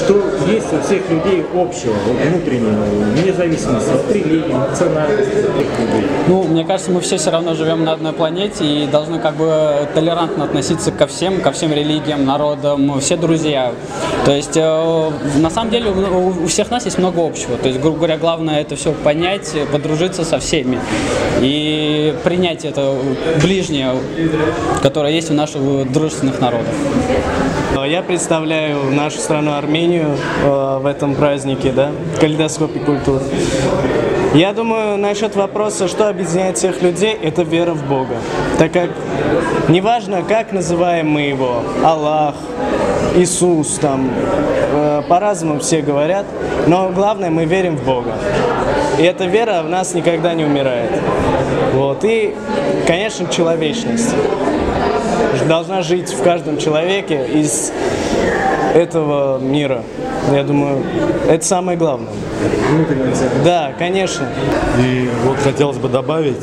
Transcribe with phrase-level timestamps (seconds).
[0.00, 2.84] что есть у всех людей общего, внутреннего,
[3.14, 6.08] вне зависимости от религии, национальности, людей.
[6.26, 9.88] Ну, мне кажется, мы все все равно живем на одной планете и должны как бы
[9.94, 13.72] толерантно относиться ко всем, ко всем религиям, народам, все друзья.
[14.24, 17.56] То есть, э, на самом деле, у, у всех нас есть много общего.
[17.56, 20.78] То есть, грубо говоря, главное это все понять, подружиться со всеми
[21.40, 22.94] и принять это
[23.42, 23.94] ближнее,
[24.82, 26.74] которое есть у наших дружественных народов.
[27.72, 31.90] Я представляю нашу страну Армению э, в этом празднике, да,
[32.20, 33.20] калейдоскопе культур.
[34.34, 38.16] Я думаю, насчет вопроса, что объединяет всех людей, это вера в Бога.
[38.58, 38.90] Так как
[39.68, 42.34] неважно, как называем мы его, Аллах,
[43.16, 44.10] Иисус, там,
[44.72, 46.26] э, по-разному все говорят,
[46.66, 48.14] но главное, мы верим в Бога.
[48.98, 50.90] И эта вера в нас никогда не умирает.
[51.72, 52.04] Вот.
[52.04, 52.34] И,
[52.86, 54.14] конечно, человечность
[55.48, 57.72] должна жить в каждом человеке из
[58.74, 59.82] этого мира.
[60.32, 60.82] Я думаю,
[61.28, 62.12] это самое главное.
[63.44, 64.26] Да, конечно.
[64.78, 66.42] И вот хотелось бы добавить,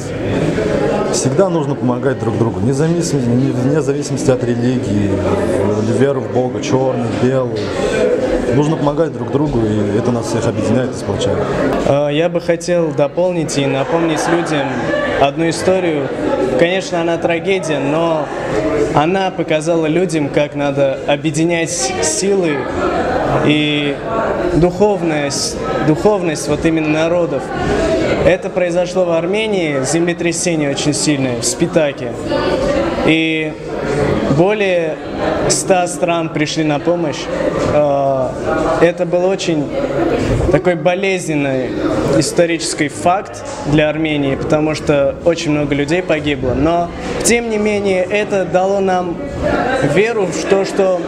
[1.13, 5.11] всегда нужно помогать друг другу, вне зависимости, вне зависимости от религии,
[5.97, 7.59] веры в Бога, черный, белый.
[8.55, 11.37] Нужно помогать друг другу, и это нас всех объединяет и сплочает.
[11.85, 14.67] Э, я бы хотел дополнить и напомнить людям
[15.21, 16.07] одну историю.
[16.59, 18.25] Конечно, она трагедия, но
[18.95, 22.57] она показала людям, как надо объединять силы
[23.45, 23.95] и
[24.55, 25.57] духовность,
[25.87, 27.43] духовность вот именно народов.
[28.25, 32.11] Это произошло в Армении, землетрясение очень сильное, в Спитаке.
[33.05, 33.53] И
[34.37, 34.95] более
[35.49, 37.23] ста стран пришли на помощь.
[37.73, 38.29] Э,
[38.81, 39.67] это был очень
[40.51, 41.69] такой болезненный
[42.17, 46.53] исторический факт для Армении, потому что очень много людей погибло.
[46.53, 46.89] Но,
[47.23, 49.17] тем не менее, это дало нам
[49.93, 51.01] веру в то, что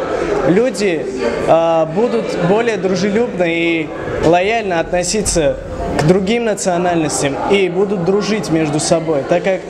[0.48, 1.06] люди
[1.48, 3.88] э, будут более дружелюбно и
[4.26, 5.58] лояльно относиться
[5.98, 9.62] к другим национальностям и будут дружить между собой, так как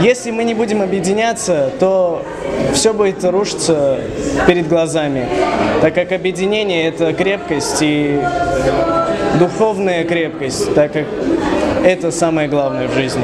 [0.00, 2.22] если мы не будем объединяться, то
[2.74, 3.98] все будет рушиться
[4.46, 5.26] перед глазами,
[5.80, 8.20] так как объединение– это крепкость и
[9.38, 11.06] духовная крепкость, так как
[11.84, 13.22] это самое главное в жизни,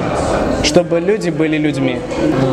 [0.63, 1.99] чтобы люди были людьми.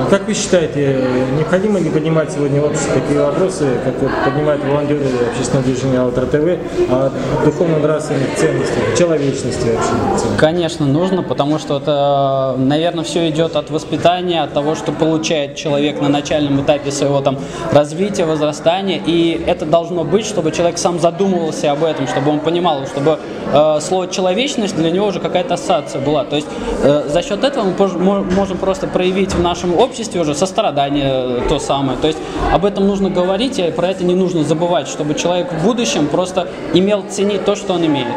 [0.10, 0.98] Как вы считаете,
[1.38, 3.96] необходимо ли поднимать сегодня в обществе такие вопросы, как
[4.26, 5.02] поднимают волонтеры
[5.32, 7.12] общественного движения АЛТР ТВ, о
[7.46, 10.26] духовно-нравственных ценностях, человечности вообще?
[10.38, 16.02] Конечно, нужно, потому что это, наверное, все идет от воспитания, от того, что получает человек
[16.02, 17.38] на начальном этапе своего там
[17.72, 22.86] развития, возрастания, и это должно быть, чтобы человек сам задумывался об этом, чтобы он понимал,
[22.86, 23.20] чтобы
[23.54, 26.24] э, слово человечность для него уже какая-то ассоциация была.
[26.26, 26.48] То есть
[26.84, 31.58] э, за счет этого мы можем просто проявить в нашем обществе уже сострадание э, то
[31.58, 31.98] самое.
[31.98, 32.20] То есть
[32.54, 36.48] об этом нужно говорить, и про это не нужно забывать, чтобы человек в будущем просто
[36.74, 38.08] имел ценить то, что он имеет.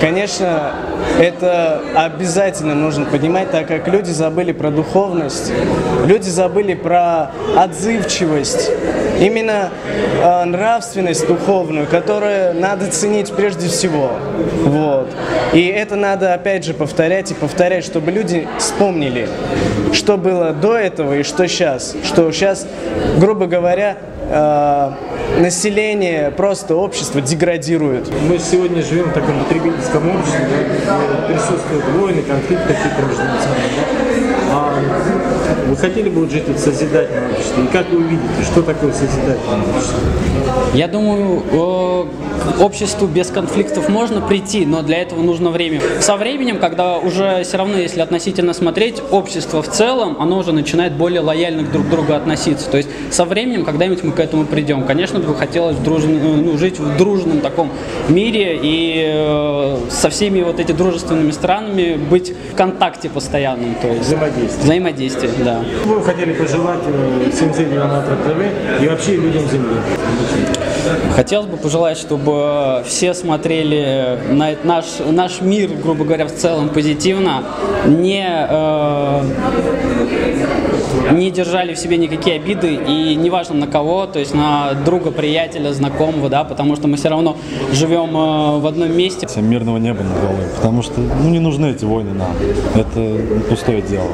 [0.00, 0.72] Конечно,
[1.18, 5.52] это обязательно нужно понимать, так как люди забыли про духовность,
[6.06, 8.70] люди забыли про отзывчивость,
[9.20, 9.70] именно
[10.22, 14.12] э, нравственность духовную, которую надо ценить прежде всего.
[14.64, 15.08] Вот.
[15.52, 19.28] И это надо опять же повторять и повторять, чтобы люди вспомнили,
[19.92, 21.94] что было до этого и что сейчас.
[22.04, 22.66] Что сейчас,
[23.18, 23.96] грубо говоря,
[24.30, 24.90] э,
[25.40, 28.08] население, просто общество деградирует.
[28.28, 30.46] Мы сегодня живем в таком потребительском обществе,
[30.86, 34.18] да, присутствуют войны, конфликты какие-то между национами.
[34.50, 35.17] Да?
[35.66, 37.64] Вы хотели бы жить в созидательном обществе?
[37.64, 39.98] И как вы увидите, что такое созидательное общество?
[40.74, 45.80] Я думаю, к обществу без конфликтов можно прийти, но для этого нужно время.
[46.00, 50.92] Со временем, когда уже все равно, если относительно смотреть, общество в целом, оно уже начинает
[50.94, 52.70] более лояльно друг к другу относиться.
[52.70, 54.84] То есть со временем, когда-нибудь мы к этому придем.
[54.84, 57.70] Конечно, бы хотелось дружен, ну, жить в дружном таком
[58.08, 63.74] мире и э, со всеми вот этими дружественными странами быть в контакте постоянном.
[63.80, 64.64] То есть взаимодействие.
[64.64, 65.47] Взаимодействие, да.
[65.84, 69.76] Вы хотели пожелать э, всем зрителям Атра ТВ и вообще людям Земли?
[71.14, 77.42] Хотелось бы пожелать, чтобы все смотрели на наш, наш мир, грубо говоря, в целом позитивно,
[77.86, 79.22] не, э,
[81.12, 85.72] не держали в себе никакие обиды, и неважно на кого, то есть на друга, приятеля,
[85.72, 87.36] знакомого, да, потому что мы все равно
[87.72, 89.26] живем э, в одном месте.
[89.26, 92.32] Всем мирного неба над головой, потому что ну, не нужны эти войны нам,
[92.74, 94.08] это пустое дело.